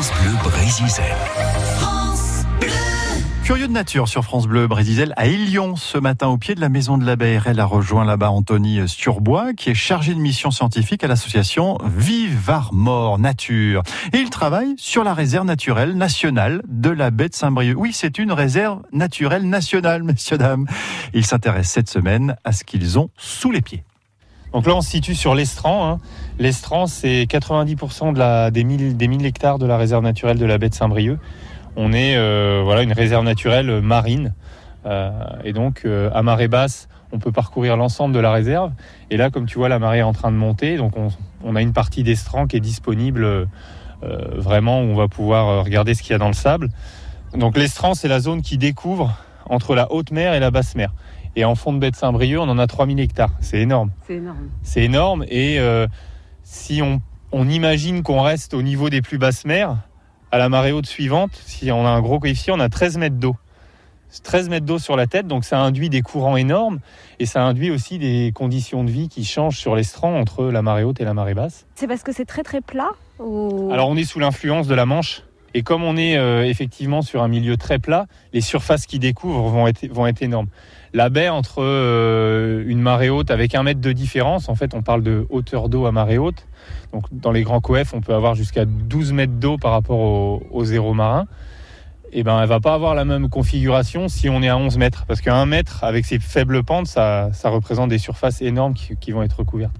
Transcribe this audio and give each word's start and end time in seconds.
France 0.00 0.18
Bleu 0.22 0.32
Brésil. 0.42 0.86
Curieux 3.44 3.68
de 3.68 3.72
nature 3.72 4.08
sur 4.08 4.24
France 4.24 4.46
Bleu 4.46 4.66
Brésil 4.66 5.12
à 5.18 5.26
Ilion 5.26 5.76
ce 5.76 5.98
matin 5.98 6.28
au 6.28 6.38
pied 6.38 6.54
de 6.54 6.60
la 6.62 6.70
maison 6.70 6.96
de 6.96 7.04
la 7.04 7.16
BRL 7.16 7.60
a 7.60 7.66
rejoint 7.66 8.06
là-bas 8.06 8.30
Anthony 8.30 8.88
Sturbois 8.88 9.52
qui 9.52 9.68
est 9.68 9.74
chargé 9.74 10.14
de 10.14 10.18
mission 10.18 10.50
scientifique 10.50 11.04
à 11.04 11.06
l'association 11.06 11.76
Vivarmor 11.84 13.18
Nature. 13.18 13.82
Et 14.14 14.20
il 14.20 14.30
travaille 14.30 14.72
sur 14.78 15.04
la 15.04 15.12
réserve 15.12 15.44
naturelle 15.44 15.94
nationale 15.94 16.62
de 16.66 16.88
la 16.88 17.10
baie 17.10 17.28
de 17.28 17.34
Saint-Brieuc. 17.34 17.76
Oui, 17.76 17.90
c'est 17.92 18.18
une 18.18 18.32
réserve 18.32 18.80
naturelle 18.94 19.46
nationale, 19.46 20.02
messieurs, 20.02 20.38
dames. 20.38 20.66
Il 21.12 21.26
s'intéresse 21.26 21.68
cette 21.68 21.90
semaine 21.90 22.36
à 22.44 22.52
ce 22.52 22.64
qu'ils 22.64 22.98
ont 22.98 23.10
sous 23.18 23.50
les 23.50 23.60
pieds. 23.60 23.84
Donc 24.52 24.66
là, 24.66 24.74
on 24.74 24.80
se 24.80 24.90
situe 24.90 25.14
sur 25.14 25.34
l'Estran. 25.34 25.88
Hein. 25.88 25.98
L'Estran, 26.38 26.86
c'est 26.86 27.24
90% 27.24 28.12
de 28.12 28.18
la, 28.18 28.50
des, 28.50 28.64
1000, 28.64 28.96
des 28.96 29.08
1000 29.08 29.24
hectares 29.24 29.58
de 29.58 29.66
la 29.66 29.76
réserve 29.76 30.02
naturelle 30.02 30.38
de 30.38 30.46
la 30.46 30.58
baie 30.58 30.68
de 30.68 30.74
Saint-Brieuc. 30.74 31.18
On 31.76 31.92
est 31.92 32.16
euh, 32.16 32.62
voilà, 32.64 32.82
une 32.82 32.92
réserve 32.92 33.24
naturelle 33.24 33.80
marine. 33.80 34.34
Euh, 34.86 35.10
et 35.44 35.52
donc, 35.52 35.82
euh, 35.84 36.10
à 36.12 36.22
marée 36.22 36.48
basse, 36.48 36.88
on 37.12 37.18
peut 37.18 37.32
parcourir 37.32 37.76
l'ensemble 37.76 38.14
de 38.14 38.20
la 38.20 38.32
réserve. 38.32 38.72
Et 39.10 39.16
là, 39.16 39.30
comme 39.30 39.46
tu 39.46 39.58
vois, 39.58 39.68
la 39.68 39.78
marée 39.78 39.98
est 39.98 40.02
en 40.02 40.12
train 40.12 40.32
de 40.32 40.36
monter. 40.36 40.76
Donc, 40.76 40.94
on, 41.44 41.56
a 41.56 41.62
une 41.62 41.72
partie 41.72 42.02
d'Estran 42.02 42.46
qui 42.46 42.56
est 42.56 42.60
disponible 42.60 43.24
euh, 43.24 43.46
vraiment 44.02 44.80
où 44.80 44.84
on 44.84 44.94
va 44.94 45.08
pouvoir 45.08 45.64
regarder 45.64 45.94
ce 45.94 46.02
qu'il 46.02 46.12
y 46.12 46.14
a 46.14 46.18
dans 46.18 46.28
le 46.28 46.34
sable. 46.34 46.70
Donc, 47.34 47.56
l'Estran, 47.56 47.94
c'est 47.94 48.08
la 48.08 48.20
zone 48.20 48.42
qui 48.42 48.58
découvre 48.58 49.14
entre 49.48 49.74
la 49.74 49.92
haute 49.92 50.12
mer 50.12 50.34
et 50.34 50.40
la 50.40 50.50
basse 50.50 50.74
mer. 50.74 50.92
Et 51.36 51.44
en 51.44 51.54
fond 51.54 51.72
de 51.72 51.78
baie 51.78 51.90
de 51.90 51.96
Saint-Brieuc, 51.96 52.40
on 52.40 52.48
en 52.48 52.58
a 52.58 52.66
3000 52.66 53.00
hectares. 53.00 53.32
C'est 53.40 53.60
énorme. 53.60 53.90
C'est 54.06 54.14
énorme. 54.14 54.48
C'est 54.62 54.82
énorme. 54.82 55.24
Et 55.28 55.60
euh, 55.60 55.86
si 56.42 56.82
on, 56.82 57.00
on 57.32 57.48
imagine 57.48 58.02
qu'on 58.02 58.22
reste 58.22 58.54
au 58.54 58.62
niveau 58.62 58.90
des 58.90 59.02
plus 59.02 59.18
basses 59.18 59.44
mers, 59.44 59.76
à 60.32 60.38
la 60.38 60.48
marée 60.48 60.72
haute 60.72 60.86
suivante, 60.86 61.30
si 61.44 61.70
on 61.70 61.86
a 61.86 61.90
un 61.90 62.00
gros 62.00 62.18
coefficient, 62.18 62.56
on 62.56 62.60
a 62.60 62.68
13 62.68 62.98
mètres 62.98 63.16
d'eau. 63.16 63.36
13 64.24 64.48
mètres 64.48 64.66
d'eau 64.66 64.78
sur 64.78 64.96
la 64.96 65.06
tête, 65.06 65.28
donc 65.28 65.44
ça 65.44 65.60
induit 65.60 65.88
des 65.88 66.02
courants 66.02 66.36
énormes 66.36 66.80
et 67.20 67.26
ça 67.26 67.44
induit 67.44 67.70
aussi 67.70 67.98
des 67.98 68.32
conditions 68.34 68.82
de 68.82 68.90
vie 68.90 69.08
qui 69.08 69.24
changent 69.24 69.58
sur 69.58 69.76
l'estran 69.76 70.18
entre 70.18 70.46
la 70.46 70.62
marée 70.62 70.82
haute 70.82 71.00
et 71.00 71.04
la 71.04 71.14
marée 71.14 71.34
basse. 71.34 71.66
C'est 71.76 71.86
parce 71.86 72.02
que 72.02 72.12
c'est 72.12 72.24
très 72.24 72.42
très 72.42 72.60
plat 72.60 72.90
ou... 73.20 73.70
Alors 73.72 73.88
on 73.88 73.96
est 73.96 74.04
sous 74.04 74.18
l'influence 74.18 74.66
de 74.66 74.74
la 74.74 74.84
Manche 74.84 75.22
et 75.54 75.62
comme 75.62 75.82
on 75.82 75.96
est 75.96 76.16
euh, 76.16 76.44
effectivement 76.44 77.02
sur 77.02 77.22
un 77.22 77.28
milieu 77.28 77.56
très 77.56 77.78
plat, 77.78 78.06
les 78.32 78.40
surfaces 78.40 78.86
qui 78.86 78.98
découvrent 78.98 79.48
vont 79.48 79.66
être, 79.66 80.22
énormes. 80.22 80.48
La 80.92 81.08
baie 81.08 81.28
entre 81.28 81.62
euh, 81.62 82.64
une 82.66 82.80
marée 82.80 83.10
haute 83.10 83.30
avec 83.30 83.54
un 83.54 83.62
mètre 83.62 83.80
de 83.80 83.92
différence, 83.92 84.48
en 84.48 84.54
fait 84.54 84.74
on 84.74 84.82
parle 84.82 85.02
de 85.02 85.26
hauteur 85.30 85.68
d'eau 85.68 85.86
à 85.86 85.92
marée 85.92 86.18
haute. 86.18 86.46
Donc 86.92 87.04
dans 87.12 87.32
les 87.32 87.42
grands 87.42 87.60
coefs, 87.60 87.94
on 87.94 88.00
peut 88.00 88.14
avoir 88.14 88.34
jusqu'à 88.34 88.64
12 88.64 89.12
mètres 89.12 89.32
d'eau 89.32 89.56
par 89.56 89.72
rapport 89.72 89.98
au, 89.98 90.64
zéro 90.64 90.94
marin. 90.94 91.26
Et 92.12 92.24
ben 92.24 92.40
elle 92.42 92.48
va 92.48 92.58
pas 92.58 92.74
avoir 92.74 92.96
la 92.96 93.04
même 93.04 93.28
configuration 93.28 94.08
si 94.08 94.28
on 94.28 94.42
est 94.42 94.48
à 94.48 94.56
11 94.56 94.78
mètres. 94.78 95.04
Parce 95.06 95.20
qu'à 95.20 95.36
1 95.36 95.46
mètre, 95.46 95.84
avec 95.84 96.04
ses 96.04 96.18
faibles 96.18 96.64
pentes, 96.64 96.88
ça, 96.88 97.30
représente 97.44 97.88
des 97.88 97.98
surfaces 97.98 98.42
énormes 98.42 98.74
qui, 98.74 99.12
vont 99.12 99.22
être 99.22 99.38
recouvertes. 99.38 99.74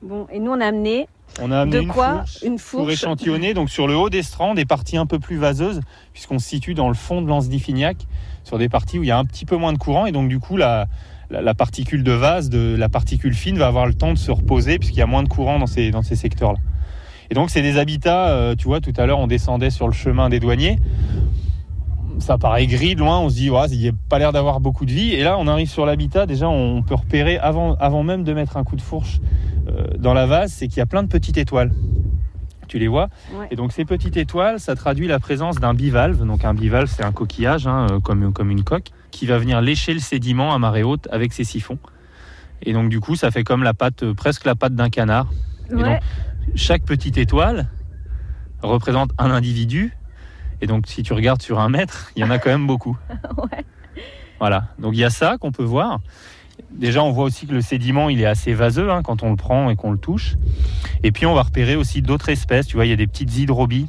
Bon, 0.00 0.26
et 0.32 0.38
nous 0.38 0.52
on 0.52 0.60
a 0.60 0.66
amené 0.66 1.08
On 1.40 1.50
a 1.50 1.60
amené 1.60 1.78
de 1.78 1.82
une 1.82 1.92
fourche 1.92 2.42
Une 2.42 2.58
pour 2.58 2.90
échantillonner. 2.90 3.54
Donc 3.54 3.70
sur 3.70 3.86
le 3.86 3.96
haut 3.96 4.10
des 4.10 4.22
strands, 4.22 4.54
des 4.54 4.64
parties 4.64 4.96
un 4.96 5.06
peu 5.06 5.18
plus 5.18 5.36
vaseuses, 5.36 5.80
puisqu'on 6.12 6.38
se 6.38 6.48
situe 6.48 6.74
dans 6.74 6.88
le 6.88 6.94
fond 6.94 7.22
de 7.22 7.28
l'anse 7.28 7.48
d'Ifignac, 7.48 7.96
sur 8.44 8.58
des 8.58 8.68
parties 8.68 8.98
où 8.98 9.02
il 9.02 9.08
y 9.08 9.12
a 9.12 9.18
un 9.18 9.24
petit 9.24 9.46
peu 9.46 9.56
moins 9.56 9.72
de 9.72 9.78
courant. 9.78 10.06
Et 10.06 10.12
donc 10.12 10.28
du 10.28 10.38
coup, 10.38 10.56
la, 10.56 10.86
la, 11.30 11.40
la 11.40 11.54
particule 11.54 12.04
de 12.04 12.12
vase, 12.12 12.50
de, 12.50 12.76
la 12.76 12.88
particule 12.88 13.34
fine, 13.34 13.56
va 13.56 13.66
avoir 13.66 13.86
le 13.86 13.94
temps 13.94 14.12
de 14.12 14.18
se 14.18 14.30
reposer, 14.30 14.78
puisqu'il 14.78 14.98
y 14.98 15.02
a 15.02 15.06
moins 15.06 15.22
de 15.22 15.28
courant 15.28 15.58
dans 15.58 15.66
ces, 15.66 15.90
dans 15.90 16.02
ces 16.02 16.16
secteurs-là. 16.16 16.58
Et 17.30 17.34
donc 17.34 17.48
c'est 17.48 17.62
des 17.62 17.78
habitats, 17.78 18.28
euh, 18.28 18.54
tu 18.54 18.66
vois, 18.66 18.80
tout 18.80 18.92
à 18.96 19.06
l'heure 19.06 19.18
on 19.18 19.26
descendait 19.26 19.70
sur 19.70 19.86
le 19.86 19.94
chemin 19.94 20.28
des 20.28 20.38
douaniers. 20.38 20.78
Ça 22.18 22.36
paraît 22.36 22.66
gris 22.66 22.94
de 22.94 23.00
loin, 23.00 23.20
on 23.20 23.30
se 23.30 23.36
dit, 23.36 23.48
ouais, 23.48 23.66
il 23.70 23.78
n'y 23.78 23.88
a 23.88 23.92
pas 24.10 24.18
l'air 24.18 24.32
d'avoir 24.32 24.60
beaucoup 24.60 24.84
de 24.84 24.92
vie. 24.92 25.12
Et 25.14 25.22
là, 25.22 25.38
on 25.38 25.48
arrive 25.48 25.68
sur 25.68 25.86
l'habitat, 25.86 26.26
déjà 26.26 26.48
on 26.48 26.82
peut 26.82 26.94
repérer 26.94 27.38
avant, 27.38 27.74
avant 27.76 28.02
même 28.02 28.22
de 28.22 28.34
mettre 28.34 28.58
un 28.58 28.64
coup 28.64 28.76
de 28.76 28.82
fourche 28.82 29.18
dans 29.98 30.14
la 30.14 30.26
vase, 30.26 30.52
c'est 30.52 30.68
qu'il 30.68 30.78
y 30.78 30.82
a 30.82 30.86
plein 30.86 31.02
de 31.02 31.08
petites 31.08 31.38
étoiles. 31.38 31.72
Tu 32.68 32.78
les 32.78 32.88
vois 32.88 33.08
Ouais. 33.34 33.48
Et 33.50 33.56
donc 33.56 33.72
ces 33.72 33.84
petites 33.84 34.16
étoiles, 34.16 34.58
ça 34.58 34.74
traduit 34.74 35.06
la 35.06 35.18
présence 35.18 35.56
d'un 35.56 35.74
bivalve. 35.74 36.24
Donc 36.24 36.44
un 36.44 36.54
bivalve, 36.54 36.88
c'est 36.88 37.04
un 37.04 37.12
coquillage, 37.12 37.66
hein, 37.66 37.86
euh, 37.90 38.00
comme, 38.00 38.32
comme 38.32 38.50
une 38.50 38.64
coque, 38.64 38.90
qui 39.10 39.26
va 39.26 39.38
venir 39.38 39.60
lécher 39.60 39.92
le 39.92 40.00
sédiment 40.00 40.54
à 40.54 40.58
marée 40.58 40.82
haute 40.82 41.06
avec 41.10 41.32
ses 41.32 41.44
siphons. 41.44 41.78
Et 42.62 42.72
donc 42.72 42.88
du 42.88 43.00
coup, 43.00 43.16
ça 43.16 43.30
fait 43.30 43.44
comme 43.44 43.62
la 43.62 43.74
patte, 43.74 44.04
euh, 44.04 44.14
presque 44.14 44.44
la 44.44 44.54
patte 44.54 44.74
d'un 44.74 44.88
canard. 44.88 45.28
Et 45.70 45.74
donc, 45.74 46.00
chaque 46.54 46.84
petite 46.84 47.18
étoile 47.18 47.68
représente 48.62 49.10
un 49.18 49.30
individu. 49.30 49.96
Et 50.60 50.66
donc, 50.66 50.86
si 50.86 51.02
tu 51.02 51.12
regardes 51.12 51.42
sur 51.42 51.60
un 51.60 51.68
mètre, 51.68 52.10
il 52.16 52.20
y 52.20 52.24
en 52.24 52.30
a 52.30 52.38
quand 52.38 52.50
même 52.50 52.66
beaucoup. 52.66 52.96
Ouais. 53.36 53.64
Voilà. 54.38 54.68
Donc, 54.78 54.94
il 54.94 55.00
y 55.00 55.04
a 55.04 55.10
ça 55.10 55.38
qu'on 55.38 55.52
peut 55.52 55.62
voir. 55.62 56.00
Déjà, 56.74 57.02
on 57.02 57.12
voit 57.12 57.24
aussi 57.24 57.46
que 57.46 57.52
le 57.52 57.60
sédiment, 57.60 58.08
il 58.08 58.20
est 58.20 58.26
assez 58.26 58.54
vaseux 58.54 58.90
hein, 58.90 59.02
quand 59.02 59.22
on 59.22 59.30
le 59.30 59.36
prend 59.36 59.70
et 59.70 59.76
qu'on 59.76 59.92
le 59.92 59.98
touche. 59.98 60.36
Et 61.02 61.12
puis, 61.12 61.26
on 61.26 61.34
va 61.34 61.42
repérer 61.42 61.76
aussi 61.76 62.02
d'autres 62.02 62.28
espèces. 62.28 62.66
Tu 62.66 62.76
vois, 62.76 62.86
il 62.86 62.90
y 62.90 62.92
a 62.92 62.96
des 62.96 63.06
petites 63.06 63.36
hydrobies, 63.36 63.86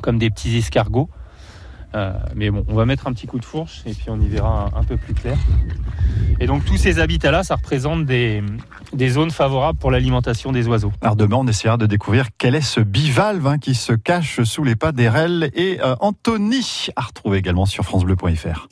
comme 0.00 0.18
des 0.18 0.30
petits 0.30 0.56
escargots. 0.56 1.08
Euh, 1.94 2.12
mais 2.34 2.50
bon, 2.50 2.64
on 2.68 2.74
va 2.74 2.86
mettre 2.86 3.06
un 3.06 3.12
petit 3.12 3.26
coup 3.26 3.38
de 3.38 3.44
fourche 3.44 3.82
et 3.84 3.92
puis 3.92 4.06
on 4.08 4.18
y 4.18 4.26
verra 4.26 4.70
un, 4.74 4.82
peu 4.82 4.96
plus 4.96 5.12
clair. 5.12 5.36
Et 6.40 6.46
donc, 6.46 6.64
tous 6.64 6.78
ces 6.78 6.98
habitats-là, 6.98 7.42
ça 7.42 7.56
représente 7.56 8.06
des, 8.06 8.42
des 8.94 9.10
zones 9.10 9.30
favorables 9.30 9.78
pour 9.78 9.90
l'alimentation 9.90 10.52
des 10.52 10.66
oiseaux. 10.68 10.92
Alors 11.02 11.16
demain, 11.16 11.36
on 11.36 11.46
essaiera 11.46 11.76
de 11.76 11.86
découvrir 11.86 12.28
quel 12.38 12.54
est 12.54 12.62
ce 12.62 12.80
bivalve 12.80 13.46
hein, 13.46 13.58
qui 13.58 13.74
se 13.74 13.92
cache 13.92 14.42
sous 14.42 14.64
les 14.64 14.74
pas 14.74 14.92
d'Erel 14.92 15.50
et 15.54 15.80
euh, 15.82 15.94
Anthony, 16.00 16.88
à 16.96 17.02
retrouver 17.02 17.38
également 17.38 17.66
sur 17.66 17.84
francebleu.fr. 17.84 18.68